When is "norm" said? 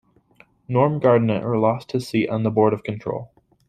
0.67-0.97